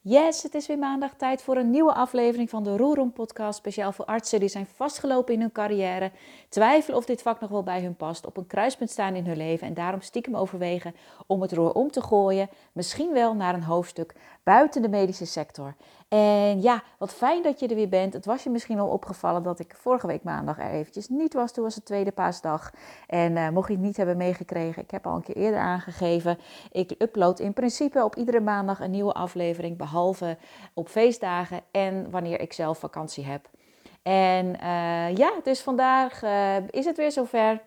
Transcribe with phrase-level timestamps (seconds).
[0.00, 3.58] Yes, het is weer maandag tijd voor een nieuwe aflevering van de Roerom podcast.
[3.58, 6.10] Speciaal voor artsen die zijn vastgelopen in hun carrière,
[6.48, 9.36] twijfelen of dit vak nog wel bij hun past, op een kruispunt staan in hun
[9.36, 10.94] leven en daarom stiekem overwegen
[11.26, 12.48] om het roer om te gooien.
[12.72, 15.74] Misschien wel naar een hoofdstuk buiten de medische sector.
[16.08, 18.12] En ja, wat fijn dat je er weer bent.
[18.12, 21.52] Het was je misschien al opgevallen dat ik vorige week maandag er eventjes niet was.
[21.52, 22.72] Toen was het tweede paasdag.
[23.06, 26.38] En uh, mocht je het niet hebben meegekregen, ik heb al een keer eerder aangegeven.
[26.72, 29.76] Ik upload in principe op iedere maandag een nieuwe aflevering.
[29.76, 30.36] Behalve
[30.74, 33.50] op feestdagen en wanneer ik zelf vakantie heb.
[34.02, 37.60] En uh, ja, dus vandaag uh, is het weer zover.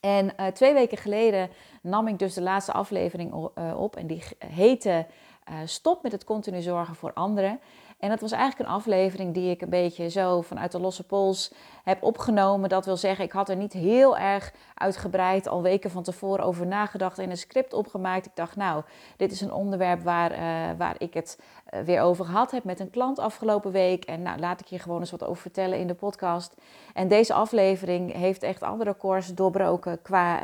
[0.00, 1.50] En twee weken geleden
[1.82, 3.32] nam ik dus de laatste aflevering
[3.76, 3.96] op.
[3.96, 5.06] En die heette
[5.50, 7.60] uh, stop met het continu zorgen voor anderen.
[7.98, 11.52] En dat was eigenlijk een aflevering die ik een beetje zo vanuit de losse pols
[11.84, 12.68] heb opgenomen.
[12.68, 16.66] Dat wil zeggen, ik had er niet heel erg uitgebreid al weken van tevoren over
[16.66, 18.26] nagedacht en een script opgemaakt.
[18.26, 18.82] Ik dacht, nou,
[19.16, 20.38] dit is een onderwerp waar, uh,
[20.78, 21.38] waar ik het
[21.74, 24.04] uh, weer over gehad heb met een klant afgelopen week.
[24.04, 26.54] En nou, laat ik je gewoon eens wat over vertellen in de podcast.
[26.94, 30.38] En deze aflevering heeft echt andere records doorbroken qua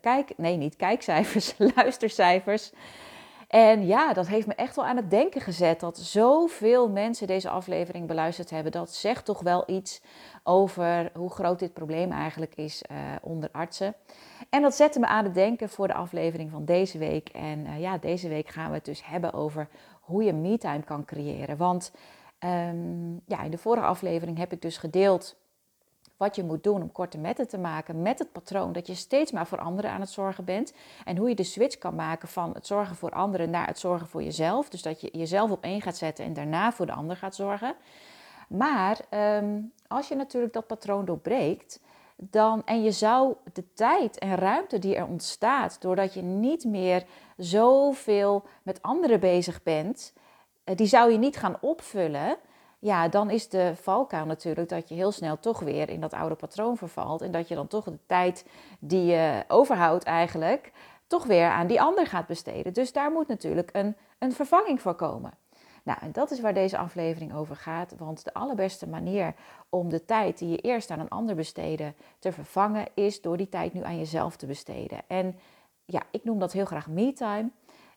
[0.00, 2.72] kijk, nee, niet kijkcijfers, luistercijfers.
[3.50, 7.48] En ja, dat heeft me echt wel aan het denken gezet dat zoveel mensen deze
[7.48, 8.72] aflevering beluisterd hebben.
[8.72, 10.02] Dat zegt toch wel iets
[10.42, 13.94] over hoe groot dit probleem eigenlijk is uh, onder artsen.
[14.50, 17.28] En dat zette me aan het denken voor de aflevering van deze week.
[17.28, 19.68] En uh, ja, deze week gaan we het dus hebben over
[20.00, 21.56] hoe je me-time kan creëren.
[21.56, 21.92] Want
[22.44, 25.36] um, ja, in de vorige aflevering heb ik dus gedeeld
[26.20, 29.32] wat je moet doen om korte metten te maken met het patroon dat je steeds
[29.32, 30.72] maar voor anderen aan het zorgen bent.
[31.04, 34.06] En hoe je de switch kan maken van het zorgen voor anderen naar het zorgen
[34.06, 34.68] voor jezelf.
[34.68, 37.74] Dus dat je jezelf op één gaat zetten en daarna voor de ander gaat zorgen.
[38.48, 38.98] Maar
[39.40, 41.80] um, als je natuurlijk dat patroon doorbreekt,
[42.16, 47.04] dan, en je zou de tijd en ruimte die er ontstaat doordat je niet meer
[47.36, 50.12] zoveel met anderen bezig bent,
[50.64, 52.36] eh, die zou je niet gaan opvullen
[52.80, 56.34] ja, dan is de valkuil natuurlijk dat je heel snel toch weer in dat oude
[56.34, 57.22] patroon vervalt.
[57.22, 58.44] En dat je dan toch de tijd
[58.78, 60.72] die je overhoudt eigenlijk,
[61.06, 62.72] toch weer aan die ander gaat besteden.
[62.72, 65.32] Dus daar moet natuurlijk een, een vervanging voor komen.
[65.82, 67.94] Nou, en dat is waar deze aflevering over gaat.
[67.98, 69.34] Want de allerbeste manier
[69.68, 73.48] om de tijd die je eerst aan een ander besteedde te vervangen, is door die
[73.48, 75.02] tijd nu aan jezelf te besteden.
[75.06, 75.38] En
[75.84, 77.50] ja, ik noem dat heel graag me-time.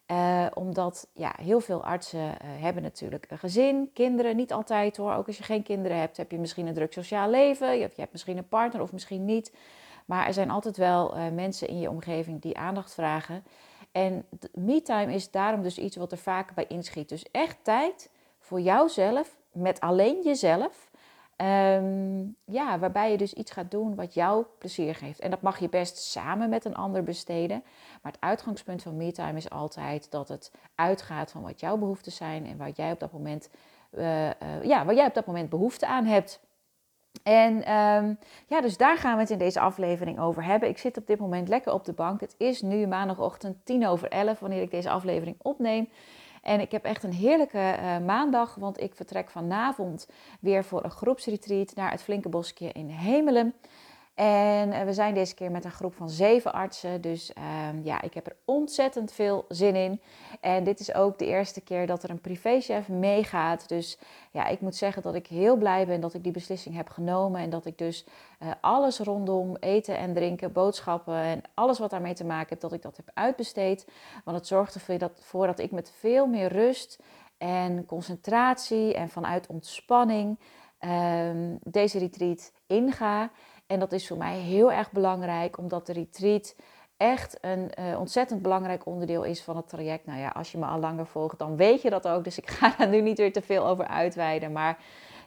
[0.08, 5.14] Uh, omdat ja, heel veel artsen uh, hebben natuurlijk een gezin, kinderen, niet altijd hoor.
[5.14, 7.74] Ook als je geen kinderen hebt, heb je misschien een druk sociaal leven.
[7.74, 9.54] Je, je hebt misschien een partner of misschien niet.
[10.06, 13.44] Maar er zijn altijd wel uh, mensen in je omgeving die aandacht vragen.
[13.92, 17.10] En me-time is daarom dus iets wat er vaak bij inschiet.
[17.10, 18.10] Dus echt tijd
[18.40, 20.92] voor jouzelf, met alleen jezelf.
[21.44, 25.20] Um, ja, waarbij je dus iets gaat doen wat jou plezier geeft.
[25.20, 27.64] En dat mag je best samen met een ander besteden.
[28.02, 32.46] Maar het uitgangspunt van MeTime is altijd dat het uitgaat van wat jouw behoeften zijn
[32.46, 33.50] en wat jij op dat moment,
[33.92, 34.32] uh, uh,
[34.64, 36.40] ja, waar jij op dat moment behoefte aan hebt.
[37.24, 38.18] En um,
[38.48, 40.70] ja, dus daar gaan we het in deze aflevering over hebben.
[40.70, 42.22] Ik zit op dit moment lekker op de bank.
[42.22, 45.90] Het is nu maandagochtend tien over elf wanneer ik deze aflevering opneem.
[46.44, 50.08] En ik heb echt een heerlijke uh, maandag, want ik vertrek vanavond
[50.40, 53.54] weer voor een groepsretreat naar het Flinke Bosje in Hemelen.
[54.14, 57.02] En uh, we zijn deze keer met een groep van zeven artsen.
[57.02, 60.02] Dus uh, ja, ik heb er ontzettend veel zin in.
[60.42, 63.68] En dit is ook de eerste keer dat er een privéchef meegaat.
[63.68, 63.98] Dus
[64.32, 67.42] ja, ik moet zeggen dat ik heel blij ben dat ik die beslissing heb genomen.
[67.42, 68.06] En dat ik dus
[68.40, 72.74] uh, alles rondom eten en drinken, boodschappen en alles wat daarmee te maken heeft, dat
[72.74, 73.88] ik dat heb uitbesteed.
[74.24, 77.00] Want het zorgt ervoor dat ik met veel meer rust
[77.38, 80.40] en concentratie en vanuit ontspanning
[80.80, 83.32] ehm, deze retreat inga.
[83.74, 86.56] En dat is voor mij heel erg belangrijk, omdat de retreat
[86.98, 90.06] echt een uh, ontzettend belangrijk onderdeel is van het traject.
[90.06, 92.24] Nou ja, als je me al langer volgt, dan weet je dat ook.
[92.24, 94.52] Dus ik ga daar nu niet weer te veel over uitweiden.
[94.52, 94.78] Maar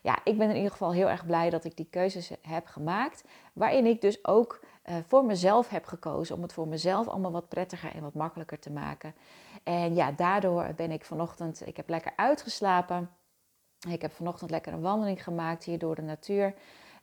[0.03, 3.25] ja, ik ben in ieder geval heel erg blij dat ik die keuzes heb gemaakt.
[3.53, 7.49] Waarin ik dus ook uh, voor mezelf heb gekozen om het voor mezelf allemaal wat
[7.49, 9.15] prettiger en wat makkelijker te maken.
[9.63, 13.11] En ja, daardoor ben ik vanochtend, ik heb lekker uitgeslapen.
[13.89, 16.55] Ik heb vanochtend lekker een wandeling gemaakt hier door de natuur.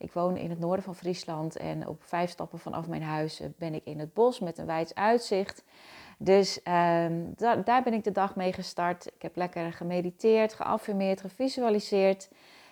[0.03, 3.47] Ik woon in het noorden van Friesland en op vijf stappen vanaf mijn huis eh,
[3.57, 5.63] ben ik in het bos met een wijds uitzicht.
[6.17, 9.05] Dus da daar ben ik de dag mee gestart.
[9.05, 12.29] Ik heb lekker gemediteerd, geaffirmeerd, gevisualiseerd.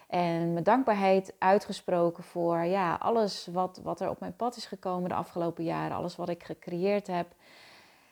[0.07, 5.09] En mijn dankbaarheid uitgesproken voor ja, alles wat, wat er op mijn pad is gekomen
[5.09, 5.97] de afgelopen jaren.
[5.97, 7.27] Alles wat ik gecreëerd heb.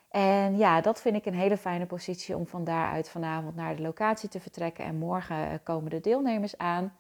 [0.10, 3.82] En ja, dat vind ik een hele fijne positie om van daaruit vanavond naar de
[3.82, 4.86] locatie te vertrekken.
[4.86, 6.94] En morgen komen de deelnemers aan.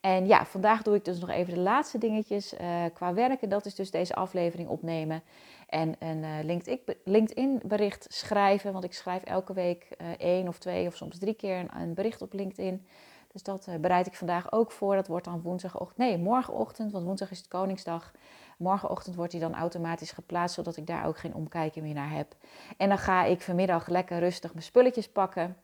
[0.00, 3.48] En ja, vandaag doe ik dus nog even de laatste dingetjes uh, qua werken.
[3.48, 5.22] Dat is dus deze aflevering opnemen.
[5.68, 6.58] En een uh,
[7.04, 8.72] LinkedIn bericht schrijven.
[8.72, 11.94] Want ik schrijf elke week uh, één of twee of soms drie keer een, een
[11.94, 12.86] bericht op LinkedIn.
[13.32, 14.94] Dus dat bereid ik vandaag ook voor.
[14.94, 15.98] Dat wordt dan woensdagochtend.
[15.98, 18.12] Nee, morgenochtend, want woensdag is het Koningsdag.
[18.58, 22.36] Morgenochtend wordt hij dan automatisch geplaatst, zodat ik daar ook geen omkijken meer naar heb.
[22.76, 25.56] En dan ga ik vanmiddag lekker rustig mijn spulletjes pakken.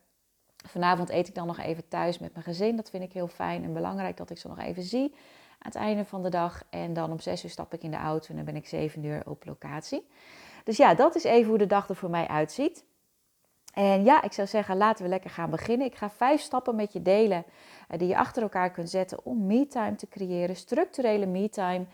[0.66, 2.76] Vanavond eet ik dan nog even thuis met mijn gezin.
[2.76, 5.14] Dat vind ik heel fijn en belangrijk dat ik ze nog even zie
[5.58, 6.62] aan het einde van de dag.
[6.70, 9.04] En dan om 6 uur stap ik in de auto en dan ben ik 7
[9.04, 10.06] uur op locatie.
[10.64, 12.84] Dus ja, dat is even hoe de dag er voor mij uitziet.
[13.76, 15.86] En ja, ik zou zeggen, laten we lekker gaan beginnen.
[15.86, 17.44] Ik ga vijf stappen met je delen
[17.90, 20.56] uh, die je achter elkaar kunt zetten om me-time te creëren.
[20.56, 21.86] Structurele me-time,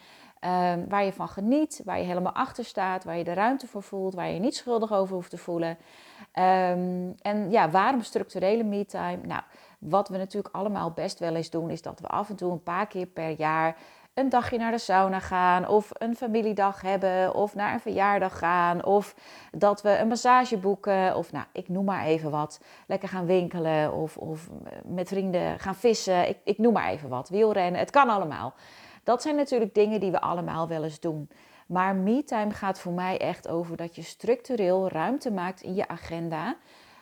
[0.45, 3.83] um, waar je van geniet, waar je helemaal achter staat, waar je de ruimte voor
[3.83, 5.71] voelt, waar je je niet schuldig over hoeft te voelen.
[5.71, 9.19] Um, en ja, waarom structurele me-time?
[9.23, 9.43] Nou,
[9.79, 12.63] wat we natuurlijk allemaal best wel eens doen, is dat we af en toe een
[12.63, 13.77] paar keer per jaar
[14.15, 18.85] een dagje naar de sauna gaan, of een familiedag hebben, of naar een verjaardag gaan,
[18.85, 19.15] of
[19.51, 22.61] dat we een massage boeken, of nou, ik noem maar even wat.
[22.87, 24.49] Lekker gaan winkelen, of, of
[24.85, 27.29] met vrienden gaan vissen, ik, ik noem maar even wat.
[27.29, 28.55] Wielrennen, het kan allemaal.
[29.05, 31.31] Dat zijn natuurlijk dingen die we allemaal wel eens doen.
[31.67, 36.57] Maar me-time gaat voor mij echt over dat je structureel ruimte maakt in je agenda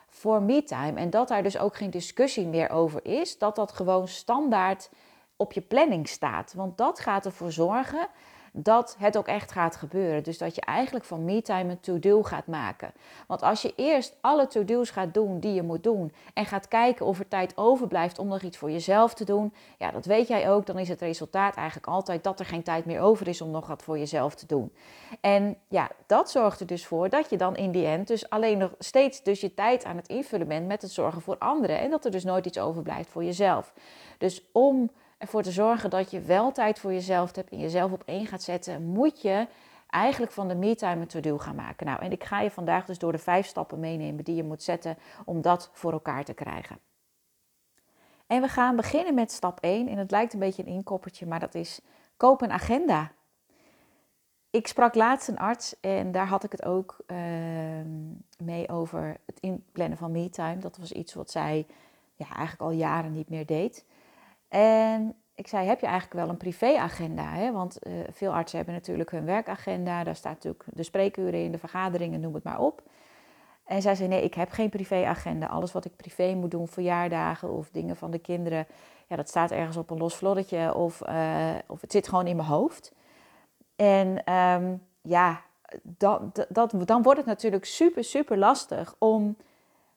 [0.08, 1.00] voor me-time.
[1.00, 3.38] En dat daar dus ook geen discussie meer over is.
[3.38, 4.90] Dat dat gewoon standaard
[5.36, 6.52] op je planning staat.
[6.52, 8.08] Want dat gaat ervoor zorgen
[8.52, 10.22] dat het ook echt gaat gebeuren.
[10.22, 12.92] Dus dat je eigenlijk van me-time een to-do gaat maken.
[13.26, 17.06] Want als je eerst alle to-do's gaat doen die je moet doen en gaat kijken
[17.06, 20.50] of er tijd overblijft om nog iets voor jezelf te doen, ja, dat weet jij
[20.50, 23.50] ook, dan is het resultaat eigenlijk altijd dat er geen tijd meer over is om
[23.50, 24.72] nog wat voor jezelf te doen.
[25.20, 28.58] En ja, dat zorgt er dus voor dat je dan in die end dus alleen
[28.58, 31.90] nog steeds dus je tijd aan het invullen bent met het zorgen voor anderen en
[31.90, 33.72] dat er dus nooit iets overblijft voor jezelf.
[34.18, 34.90] Dus om
[35.20, 38.42] ervoor te zorgen dat je wel tijd voor jezelf hebt en jezelf op één gaat
[38.42, 39.46] zetten, moet je
[39.86, 41.86] eigenlijk van de me-time een to-do gaan maken.
[41.86, 44.62] Nou, en ik ga je vandaag dus door de vijf stappen meenemen die je moet
[44.62, 46.78] zetten om dat voor elkaar te krijgen.
[48.26, 49.88] En we gaan beginnen met stap 1.
[49.88, 51.80] En het lijkt een beetje een inkoppertje, maar dat is
[52.16, 53.12] koop een agenda.
[54.50, 57.18] Ik sprak laatst een arts en daar had ik het ook uh,
[58.38, 60.58] mee over het inplannen van me-time.
[60.58, 61.66] Dat was iets wat zij
[62.14, 63.84] ja, eigenlijk al jaren niet meer deed.
[64.50, 67.52] En ik zei, heb je eigenlijk wel een privéagenda?
[67.52, 70.04] Want uh, veel artsen hebben natuurlijk hun werkagenda.
[70.04, 72.82] Daar staat natuurlijk de spreekuren in, de vergaderingen, noem het maar op.
[73.64, 75.46] En zij zei, nee, ik heb geen privéagenda.
[75.46, 78.66] Alles wat ik privé moet doen, verjaardagen of dingen van de kinderen...
[79.06, 80.22] ja, dat staat ergens op een los
[80.74, 82.92] of, uh, of het zit gewoon in mijn hoofd.
[83.76, 85.42] En um, ja,
[85.82, 89.36] dat, dat, dan wordt het natuurlijk super, super lastig om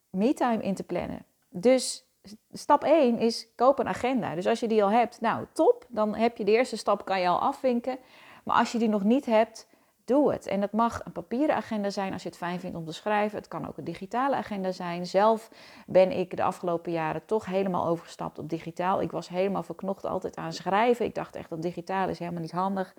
[0.09, 1.25] me-time in te plannen.
[1.49, 2.02] Dus
[2.51, 4.35] stap 1 is koop een agenda.
[4.35, 7.19] Dus als je die al hebt, nou top, dan heb je de eerste stap, kan
[7.19, 7.97] je al afvinken.
[8.43, 9.67] Maar als je die nog niet hebt,
[10.05, 10.47] doe het.
[10.47, 13.37] En dat mag een papieren agenda zijn als je het fijn vindt om te schrijven.
[13.37, 15.05] Het kan ook een digitale agenda zijn.
[15.05, 15.49] Zelf
[15.87, 19.01] ben ik de afgelopen jaren toch helemaal overgestapt op digitaal.
[19.01, 21.05] Ik was helemaal verknocht altijd aan schrijven.
[21.05, 22.93] Ik dacht echt dat digitaal is helemaal niet handig.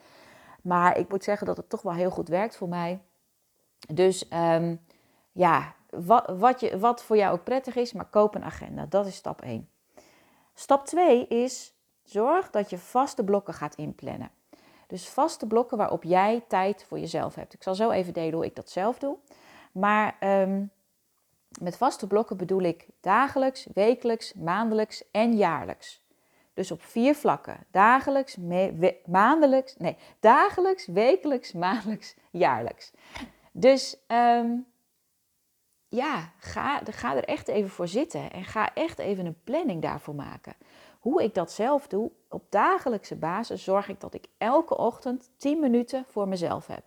[0.62, 3.00] Maar ik moet zeggen dat het toch wel heel goed werkt voor mij.
[3.92, 4.80] Dus um,
[5.32, 8.86] ja, wat, wat, je, wat voor jou ook prettig is, maar koop een agenda.
[8.88, 9.68] Dat is stap 1.
[10.54, 14.30] Stap 2 is zorg dat je vaste blokken gaat inplannen.
[14.86, 17.54] Dus vaste blokken waarop jij tijd voor jezelf hebt.
[17.54, 19.16] Ik zal zo even delen hoe ik dat zelf doe.
[19.72, 20.70] Maar um,
[21.60, 26.02] met vaste blokken bedoel ik dagelijks, wekelijks, maandelijks en jaarlijks.
[26.54, 27.66] Dus op vier vlakken.
[27.70, 28.36] Dagelijks,
[29.04, 32.92] maandelijks, nee, dagelijks, wekelijks, maandelijks, jaarlijks.
[33.52, 34.66] Dus um,
[35.94, 40.14] ja, ga, ga er echt even voor zitten en ga echt even een planning daarvoor
[40.14, 40.54] maken.
[41.00, 45.60] Hoe ik dat zelf doe, op dagelijkse basis zorg ik dat ik elke ochtend 10
[45.60, 46.84] minuten voor mezelf heb.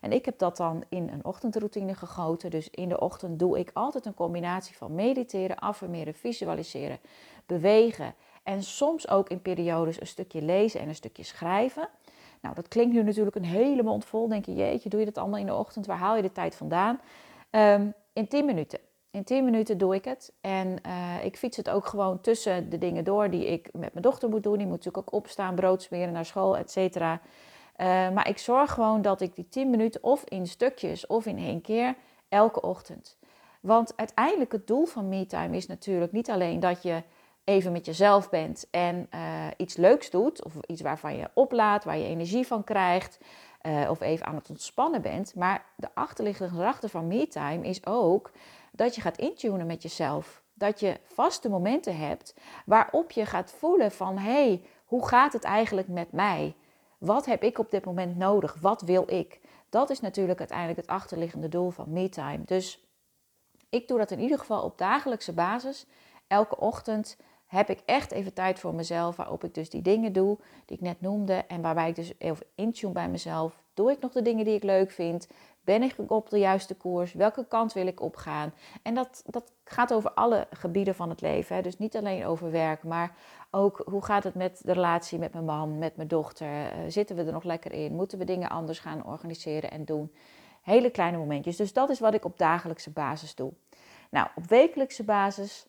[0.00, 2.50] En ik heb dat dan in een ochtendroutine gegoten.
[2.50, 6.98] Dus in de ochtend doe ik altijd een combinatie van mediteren, affirmeren, visualiseren,
[7.46, 8.14] bewegen.
[8.42, 11.88] En soms ook in periodes een stukje lezen en een stukje schrijven.
[12.40, 14.28] Nou, dat klinkt nu natuurlijk een hele mond vol.
[14.28, 15.86] Denk je, jeetje, doe je dat allemaal in de ochtend?
[15.86, 17.00] Waar haal je de tijd vandaan?
[17.50, 18.78] Um, in 10 minuten.
[19.10, 20.32] In 10 minuten doe ik het.
[20.40, 24.02] En uh, ik fiets het ook gewoon tussen de dingen door die ik met mijn
[24.02, 24.56] dochter moet doen.
[24.56, 27.20] Die moet natuurlijk ook opstaan, brood smeren naar school, et cetera.
[27.76, 31.38] Uh, maar ik zorg gewoon dat ik die 10 minuten of in stukjes of in
[31.38, 31.94] één keer
[32.28, 33.18] elke ochtend.
[33.60, 37.02] Want uiteindelijk het doel van MeTime is natuurlijk niet alleen dat je
[37.44, 39.20] even met jezelf bent en uh,
[39.56, 40.44] iets leuks doet.
[40.44, 43.18] Of iets waarvan je oplaadt, waar je energie van krijgt.
[43.62, 45.34] Uh, of even aan het ontspannen bent.
[45.34, 48.30] Maar de achterliggende gedachte van MeTime is ook
[48.72, 50.42] dat je gaat intunen met jezelf.
[50.54, 52.34] Dat je vaste momenten hebt
[52.66, 56.54] waarop je gaat voelen van hé, hey, hoe gaat het eigenlijk met mij?
[56.98, 58.56] Wat heb ik op dit moment nodig?
[58.60, 59.40] Wat wil ik?
[59.68, 62.40] Dat is natuurlijk uiteindelijk het achterliggende doel van MeTime.
[62.44, 62.84] Dus
[63.68, 65.86] ik doe dat in ieder geval op dagelijkse basis.
[66.26, 67.16] Elke ochtend
[67.48, 70.82] heb ik echt even tijd voor mezelf, waarop ik dus die dingen doe die ik
[70.82, 73.62] net noemde en waarbij ik dus even intune bij mezelf.
[73.74, 75.28] Doe ik nog de dingen die ik leuk vind?
[75.60, 77.12] Ben ik op de juiste koers?
[77.12, 78.52] Welke kant wil ik opgaan?
[78.82, 81.56] En dat, dat gaat over alle gebieden van het leven.
[81.56, 81.62] Hè?
[81.62, 83.16] Dus niet alleen over werk, maar
[83.50, 86.48] ook hoe gaat het met de relatie met mijn man, met mijn dochter?
[86.48, 87.94] Uh, zitten we er nog lekker in?
[87.94, 90.12] Moeten we dingen anders gaan organiseren en doen?
[90.62, 91.56] Hele kleine momentjes.
[91.56, 93.52] Dus dat is wat ik op dagelijkse basis doe.
[94.10, 95.66] Nou, op wekelijkse basis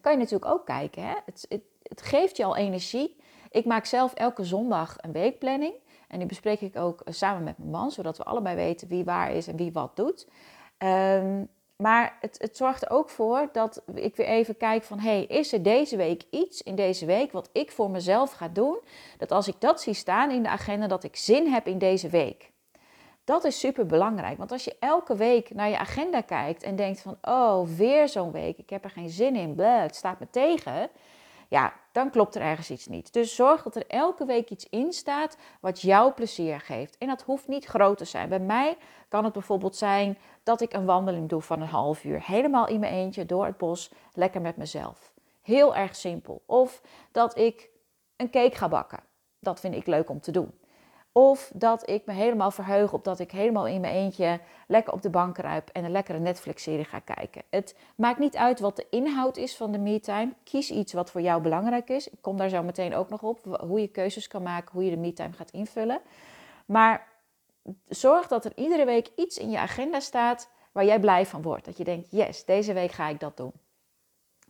[0.00, 1.02] kan je natuurlijk ook kijken.
[1.02, 1.14] Hè?
[1.24, 1.46] Het,
[1.82, 3.16] het, geeft je al energie.
[3.50, 5.74] Ik maak zelf elke zondag een weekplanning.
[6.08, 9.04] En die bespreek ik ook eh, samen met mijn man, zodat we allebei weten wie
[9.04, 10.28] waar is en wie wat doet.
[10.78, 14.98] Um, maar het, het, zorgt er ook voor dat ik weer even kijk van...
[14.98, 18.78] hey, is er deze week iets in deze week wat ik voor mezelf ga doen...
[19.18, 22.08] dat als ik dat zie staan in de agenda, dat ik zin heb in deze
[22.08, 22.51] week.
[23.24, 24.38] Dat is super belangrijk.
[24.38, 27.18] Want als je elke week naar je agenda kijkt en denkt van...
[27.22, 30.90] oh, weer zo'n week, ik heb er geen zin in, het staat me tegen
[31.52, 33.12] ja, dan klopt er ergens iets niet.
[33.12, 36.98] Dus zorg dat er elke week iets in staat wat jou plezier geeft.
[36.98, 38.28] En dat hoeft niet groot te zijn.
[38.28, 38.76] Bij mij
[39.08, 42.22] kan het bijvoorbeeld zijn dat ik een wandeling doe van een half uur.
[42.26, 45.12] Helemaal in mijn eentje door het bos, lekker met mezelf.
[45.42, 46.42] Heel erg simpel.
[46.46, 47.70] Of dat ik
[48.16, 49.00] een cake ga bakken.
[49.38, 50.52] Dat vind ik leuk om te doen.
[51.12, 55.02] Of dat ik me helemaal verheug op dat ik helemaal in mijn eentje lekker op
[55.02, 57.42] de bank kruip en een lekkere Netflix-serie ga kijken.
[57.50, 60.32] Het maakt niet uit wat de inhoud is van de me-time.
[60.44, 62.08] Kies iets wat voor jou belangrijk is.
[62.08, 64.90] Ik kom daar zo meteen ook nog op, hoe je keuzes kan maken, hoe je
[64.90, 66.00] de me-time gaat invullen.
[66.66, 67.08] Maar
[67.88, 71.64] zorg dat er iedere week iets in je agenda staat waar jij blij van wordt.
[71.64, 73.52] Dat je denkt, yes, deze week ga ik dat doen.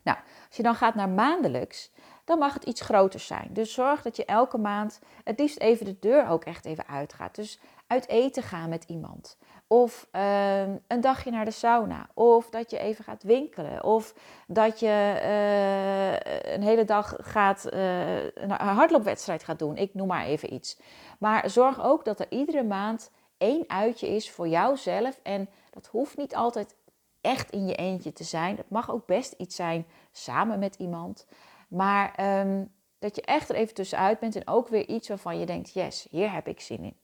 [0.02, 1.90] Nou, als je dan gaat naar maandelijks,
[2.24, 3.48] dan mag het iets groter zijn.
[3.50, 7.34] Dus zorg dat je elke maand het liefst even de deur ook echt even uitgaat.
[7.34, 9.38] Dus uit eten gaan met iemand.
[9.66, 12.08] Of ehm, een dagje naar de sauna.
[12.14, 13.84] Of dat je even gaat winkelen.
[13.84, 14.14] Of
[14.46, 19.76] dat je eh, een hele dag gaat, uh, een hardloopwedstrijd gaat doen.
[19.76, 20.78] Ik noem maar even iets.
[21.18, 25.20] Maar zorg ook dat er iedere maand één uitje is voor jouzelf.
[25.22, 26.76] En dat hoeft niet altijd
[27.20, 28.56] echt in je eentje te zijn.
[28.56, 31.26] Het mag ook best iets zijn samen met iemand.
[31.72, 32.64] Maar ehm,
[32.98, 36.06] dat je echt er even tussenuit bent en ook weer iets waarvan je denkt: yes,
[36.10, 36.96] hier heb ik zin in.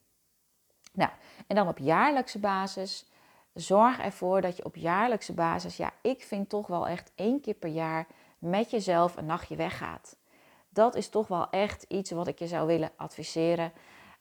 [0.93, 1.11] Nou,
[1.47, 3.07] en dan op jaarlijkse basis.
[3.55, 7.55] Zorg ervoor dat je op jaarlijkse basis, ja, ik vind toch wel echt één keer
[7.55, 8.07] per jaar
[8.39, 10.17] met jezelf een nachtje weggaat.
[10.69, 13.73] Dat is toch wel echt iets wat ik je zou willen adviseren.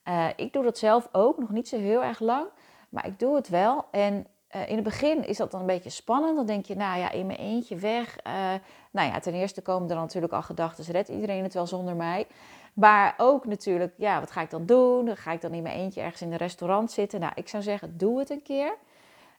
[0.03, 2.47] Uh, ik doe dat zelf ook, nog niet zo heel erg lang,
[2.89, 3.85] maar ik doe het wel.
[3.91, 6.35] En uh, in het begin is dat dan een beetje spannend.
[6.35, 8.17] Dan denk je, nou ja, in mijn eentje weg.
[8.27, 8.53] Uh,
[8.97, 12.27] nou ja, ten eerste komen er natuurlijk al gedachten, redt iedereen het wel zonder mij?
[12.73, 15.15] Maar ook natuurlijk, ja, wat ga ik dan doen?
[15.15, 17.19] Ga ik dan in mijn eentje ergens in een restaurant zitten?
[17.19, 18.73] Nou, ik zou zeggen, doe het een keer.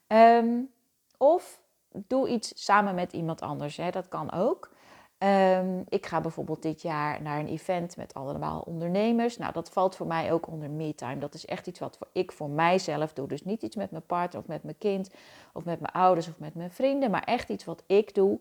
[0.09, 0.71] Um,
[1.17, 1.61] of
[1.91, 3.77] doe iets samen met iemand anders.
[3.77, 3.91] Hè.
[3.91, 4.71] Dat kan ook.
[5.19, 9.37] Um, ik ga bijvoorbeeld dit jaar naar een event met allemaal ondernemers.
[9.37, 11.19] Nou, dat valt voor mij ook onder me-time.
[11.19, 13.29] Dat is echt iets wat ik voor mijzelf doe.
[13.29, 15.11] Dus niet iets met mijn partner of met mijn kind
[15.53, 18.41] of met mijn ouders of met mijn vrienden, maar echt iets wat ik doe.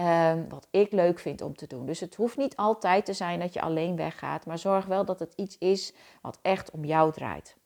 [0.00, 1.86] Um, wat ik leuk vind om te doen.
[1.86, 5.18] Dus het hoeft niet altijd te zijn dat je alleen weggaat, maar zorg wel dat
[5.18, 7.56] het iets is wat echt om jou draait.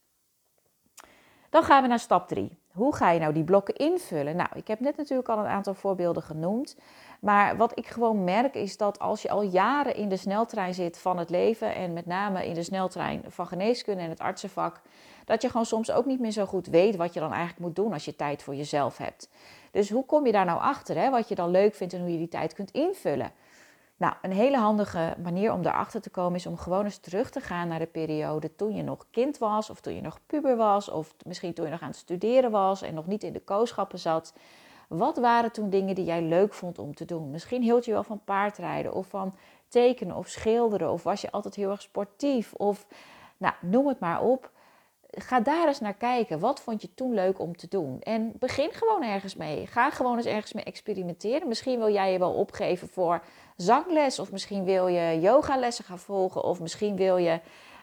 [1.51, 2.59] Dan gaan we naar stap 3.
[2.73, 4.37] Hoe ga je nou die blokken invullen?
[4.37, 6.77] Nou, ik heb net natuurlijk al een aantal voorbeelden genoemd.
[7.21, 10.99] Maar wat ik gewoon merk is dat als je al jaren in de sneltrein zit
[10.99, 14.81] van het leven en met name in de sneltrein van geneeskunde en het artsenvak,
[15.25, 17.77] dat je gewoon soms ook niet meer zo goed weet wat je dan eigenlijk moet
[17.77, 19.29] doen als je tijd voor jezelf hebt.
[19.73, 20.97] Dus hoe kom je daar nou achter?
[20.97, 21.11] Hè?
[21.11, 23.33] Wat je dan leuk vindt en hoe je die tijd kunt invullen.
[23.97, 27.41] Nou, een hele handige manier om daarachter te komen is om gewoon eens terug te
[27.41, 30.88] gaan naar de periode toen je nog kind was, of toen je nog puber was,
[30.88, 33.99] of misschien toen je nog aan het studeren was en nog niet in de kooschappen
[33.99, 34.35] zat.
[34.88, 37.31] Wat waren toen dingen die jij leuk vond om te doen?
[37.31, 39.35] Misschien hield je wel van paardrijden of van
[39.69, 42.87] tekenen of schilderen, of was je altijd heel erg sportief, of
[43.37, 44.50] nou, noem het maar op
[45.19, 46.38] ga daar eens naar kijken.
[46.38, 48.00] Wat vond je toen leuk om te doen?
[48.00, 49.66] En begin gewoon ergens mee.
[49.66, 51.49] Ga gewoon eens ergens mee experimenteren.
[51.49, 53.23] Misschien wil jij je wel opgeven voor
[53.57, 54.19] zangles.
[54.19, 56.45] Of misschien wil je yogalessen gaan volgen.
[56.45, 57.40] Of misschien wil je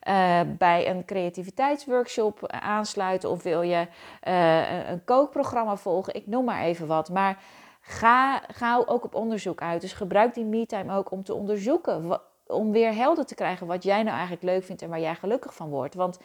[0.08, 3.30] uh, bij een creativiteitsworkshop aansluiten.
[3.30, 3.88] Of wil je
[4.28, 6.16] uh, een kookprogramma volgen.
[6.16, 7.10] Ik noem maar even wat.
[7.10, 7.44] Maar
[7.82, 9.82] ga, ga ook op onderzoek uit.
[9.82, 12.20] Dus gebruik die me-time ook om te onderzoeken.
[12.48, 15.54] Om weer helder te krijgen wat jij nou eigenlijk leuk vindt en waar jij gelukkig
[15.54, 15.96] van wordt.
[15.96, 16.20] Want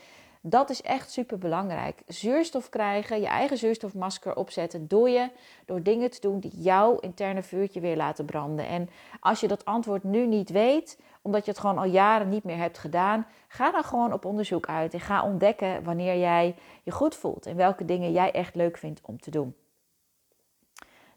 [0.47, 2.03] Dat is echt super belangrijk.
[2.07, 5.31] Zuurstof krijgen, je eigen zuurstofmasker opzetten, doe je
[5.65, 8.67] door dingen te doen die jouw interne vuurtje weer laten branden.
[8.67, 8.89] En
[9.21, 12.57] als je dat antwoord nu niet weet, omdat je het gewoon al jaren niet meer
[12.57, 17.15] hebt gedaan, ga dan gewoon op onderzoek uit en ga ontdekken wanneer jij je goed
[17.15, 19.55] voelt en welke dingen jij echt leuk vindt om te doen.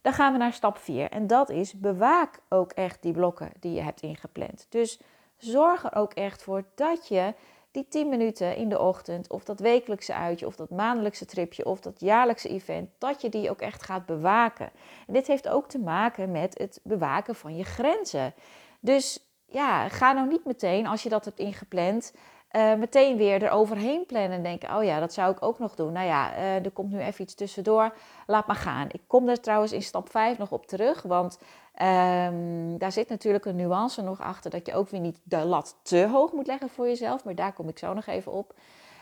[0.01, 3.74] Dan gaan we naar stap 4 en dat is bewaak ook echt die blokken die
[3.74, 4.65] je hebt ingepland.
[4.69, 5.00] Dus
[5.38, 7.34] zorg er ook echt voor dat je
[7.77, 11.79] die 10 minuten in de ochtend, of dat wekelijkse uitje, of dat maandelijkse tripje, of
[11.79, 14.69] dat jaarlijkse event, dat je die ook echt gaat bewaken.
[15.07, 18.34] En dit heeft ook te maken met het bewaken van je grenzen.
[18.79, 22.13] Dus ja, ga nou niet meteen, als je dat hebt ingepland,
[22.51, 25.92] uh, meteen weer eroverheen plannen en denken: oh ja, dat zou ik ook nog doen.
[25.92, 27.94] Nou ja, uh, er komt nu even iets tussendoor.
[28.27, 28.88] Laat maar gaan.
[28.92, 31.39] Ik kom er trouwens in stap 5 nog op terug, want
[31.82, 35.80] um, daar zit natuurlijk een nuance nog achter dat je ook weer niet de lat
[35.82, 38.54] te hoog moet leggen voor jezelf, maar daar kom ik zo nog even op.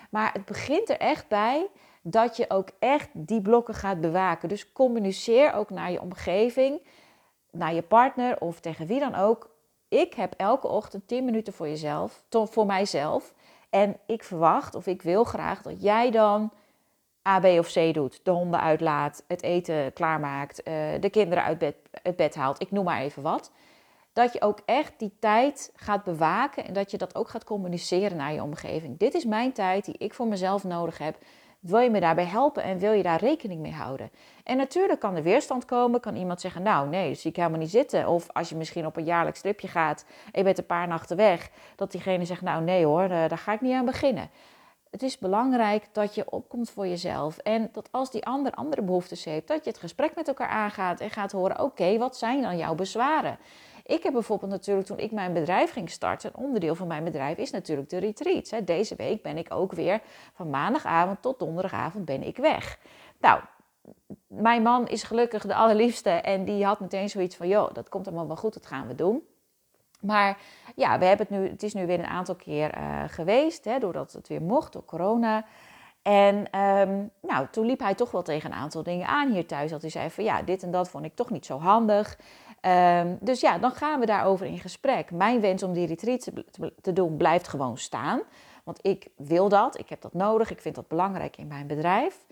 [0.10, 1.68] Maar het begint er echt bij
[2.02, 4.50] dat je ook echt die blokken gaat bewaken.
[4.50, 6.88] Dus communiceer ook naar je omgeving,
[7.52, 9.55] naar je partner of tegen wie dan ook
[9.88, 13.34] ik heb elke ochtend 10 minuten voor jezelf, voor mijzelf.
[13.70, 16.52] En ik verwacht of ik wil graag dat jij dan
[17.28, 18.20] A, B of C doet.
[18.24, 22.62] De honden uitlaat, het eten klaarmaakt, uh, de kinderen uit bed, het bed haalt.
[22.62, 23.52] Ik noem maar even wat.
[24.14, 28.18] Dat je ook echt die tijd gaat bewaken en dat je dat ook gaat communiceren
[28.18, 28.98] naar je omgeving.
[28.98, 31.18] Dit is mijn tijd die ik voor mezelf nodig heb.
[31.66, 34.10] Wil je me daarbij helpen en wil je daar rekening mee houden?
[34.44, 36.00] En natuurlijk kan er weerstand komen.
[36.00, 38.08] Kan iemand zeggen, nou nee, dat zie ik helemaal niet zitten.
[38.08, 41.18] Of als je misschien op een jaarlijks tripje gaat en je bent een paar nachten
[41.18, 41.50] weg.
[41.76, 44.30] Dat diegene zegt, nou nee hoor, eh, daar ga ik niet aan beginnen.
[44.92, 47.38] Het is belangrijk dat je opkomt voor jezelf.
[47.38, 51.00] En dat als die ander andere behoeftes heeft, dat je het gesprek met elkaar aangaat
[51.00, 53.38] en gaat horen: oké, wat zijn dan jouw bezwaren?
[53.86, 57.38] Ik heb bijvoorbeeld natuurlijk toen ik mijn bedrijf ging starten, een onderdeel van mijn bedrijf
[57.38, 58.52] is natuurlijk de retreats.
[58.64, 60.02] Deze week ben ik ook weer
[60.34, 62.80] van maandagavond tot donderdagavond ben ik weg.
[63.20, 63.42] Nou,
[64.28, 68.08] mijn man is gelukkig de allerliefste en die had meteen zoiets van, joh, dat komt
[68.08, 69.24] allemaal wel goed, dat gaan we doen.
[70.02, 70.38] Maar
[70.76, 73.80] ja, we hebben het, nu, het is nu weer een aantal keer uh, geweest, hè,
[73.80, 75.46] doordat het weer mocht, door corona.
[76.02, 79.72] En um, nou, toen liep hij toch wel tegen een aantal dingen aan hier thuis.
[79.72, 82.18] Dat hij zei van ja, dit en dat vond ik toch niet zo handig.
[82.68, 85.12] Um, dus ja, dan gaan we daarover in gesprek.
[85.12, 86.32] Mijn wens om die retreat
[86.82, 88.22] te, doen blijft gewoon staan.
[88.64, 92.26] Want ik wil dat, ik heb dat nodig, ik vind dat belangrijk in mijn bedrijf.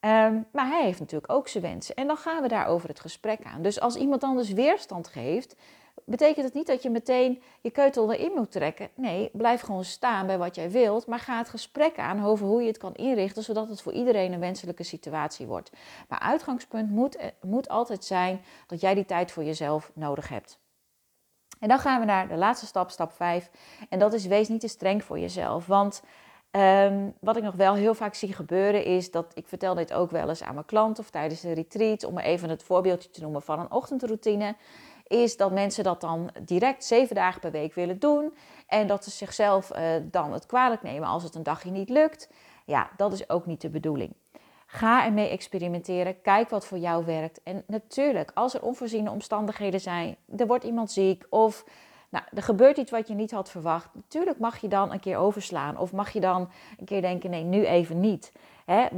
[0.00, 1.94] Um, maar hij heeft natuurlijk ook zijn wensen.
[1.94, 3.62] En dan gaan we daarover het gesprek aan.
[3.62, 5.56] Dus als iemand anders weerstand geeft,
[6.04, 8.88] betekent het niet dat je meteen je keutel erin moet trekken.
[8.94, 12.60] Nee, blijf gewoon staan bij wat jij wilt, maar ga het gesprek aan over hoe
[12.60, 15.70] je het kan inrichten, zodat het voor iedereen een wenselijke situatie wordt.
[16.08, 20.58] Maar uitgangspunt moet, eh, moet altijd zijn dat jij die tijd voor jezelf nodig hebt.
[21.58, 23.50] En dan gaan we naar de laatste stap, stap 5.
[23.88, 25.66] En dat is wees niet te streng voor jezelf.
[25.66, 26.02] Want
[26.50, 30.10] um, wat ik nog wel heel vaak zie gebeuren is dat ik vertel dit ook
[30.10, 33.42] wel eens aan mijn klanten of tijdens een retreat, om even het voorbeeldje te noemen
[33.42, 34.56] van een ochtendroutine
[35.08, 38.34] is dat mensen dat dan direct zeven dagen per week willen doen.
[38.66, 42.30] En dat ze zichzelf uh, dan het kwalijk nemen als het een dagje niet lukt.
[42.64, 44.12] Ja, dat is ook niet de bedoeling.
[44.66, 46.20] Ga ermee experimenteren.
[46.22, 47.42] Kijk wat voor jou werkt.
[47.42, 51.64] En natuurlijk, als er onvoorziene omstandigheden zijn, er wordt iemand ziek of
[52.08, 53.94] nou, er gebeurt iets wat je niet had verwacht.
[53.94, 57.44] Natuurlijk mag je dan een keer overslaan of mag je dan een keer denken: nee,
[57.44, 58.32] nu even niet.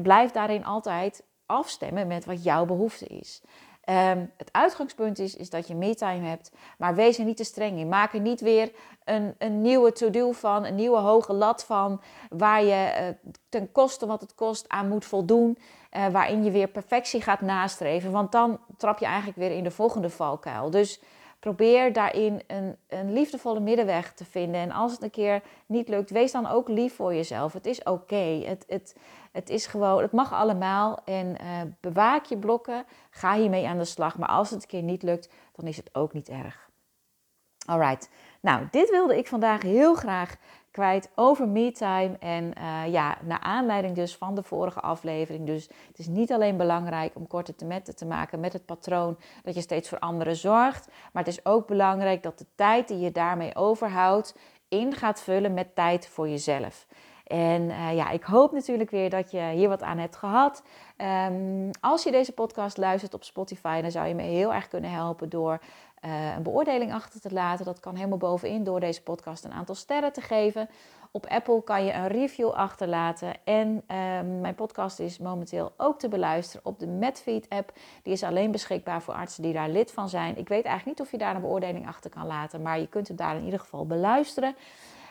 [0.03, 3.43] blijf daarin altijd afstemmen met wat jouw behoefte is.
[3.91, 7.79] Ehm, het uitgangspunt is, is dat je me-time hebt, maar wees er niet te streng
[7.79, 7.89] in.
[7.89, 8.73] Maak er niet weer
[9.05, 14.07] een, een nieuwe to-do van, een nieuwe hoge lat van, waar je uh, ten koste
[14.07, 15.59] wat het kost aan moet voldoen,
[15.97, 19.71] uh, waarin je weer perfectie gaat nastreven, want dan trap je eigenlijk weer in de
[19.71, 20.71] volgende valkuil.
[20.71, 21.01] Dus
[21.41, 24.61] probeer daarin een, een liefdevolle middenweg te vinden.
[24.61, 27.53] En als het een keer niet lukt, wees dan ook lief voor jezelf.
[27.53, 28.43] Het is oké.
[28.45, 28.95] Het, het,
[29.33, 30.99] het is gewoon, het mag allemaal.
[31.05, 32.85] En uh, bewaak je blokken.
[33.11, 34.19] Ga hiermee aan de slag.
[34.19, 36.69] Maar als het een keer niet lukt, dan is het ook niet erg.
[37.67, 38.11] Alright.
[38.41, 40.37] Nou, dit wilde ik vandaag heel graag
[40.71, 42.17] kwijt over MeTime.
[42.19, 45.47] En uh, ja, naar aanleiding dus van de vorige aflevering.
[45.47, 49.55] Dus het is niet alleen belangrijk om korte temetten te maken met het patroon dat
[49.55, 50.89] je steeds voor anderen zorgt.
[51.13, 54.35] Maar het is ook belangrijk dat de tijd die je daarmee overhoudt
[54.69, 56.87] in gaat vullen met tijd voor jezelf.
[57.31, 60.63] En uh, ja, ik hoop natuurlijk weer dat je hier wat aan hebt gehad.
[61.29, 64.91] Um, als je deze podcast luistert op Spotify, dan zou je me heel erg kunnen
[64.91, 65.61] helpen door
[66.05, 67.65] uh, een beoordeling achter te laten.
[67.65, 70.69] Dat kan helemaal bovenin door deze podcast een aantal sterren te geven.
[71.11, 73.33] Op Apple kan je een review achterlaten.
[73.45, 77.73] En um, mijn podcast is momenteel ook te beluisteren op de Medfeed app.
[78.03, 80.37] Die is alleen beschikbaar voor artsen die daar lid van zijn.
[80.37, 83.09] Ik weet eigenlijk niet of je daar een beoordeling achter kan laten, maar je kunt
[83.09, 84.55] het daar in ieder geval beluisteren.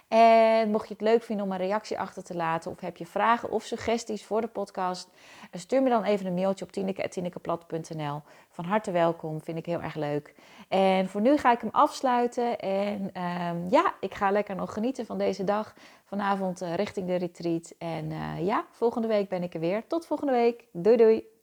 [0.10, 3.06] En mocht je het leuk vinden om een reactie achter te laten, of heb je
[3.06, 5.10] vragen of suggesties voor de podcast,
[5.52, 8.22] stuur me dan even een mailtje op tineke.tinekeplat.nl.
[8.50, 10.36] Van harte welkom, vind ik heel erg leuk.
[10.68, 12.60] En voor nu ga ik hem afsluiten.
[12.60, 15.74] En ehm, ja, ik ga lekker nog genieten van deze dag.
[16.06, 17.74] Vanavond richting de retreat.
[17.78, 18.12] En
[18.44, 19.88] ja, volgende week ben ik er weer.
[19.88, 20.66] Tot volgende week.
[20.72, 21.39] Doei doei.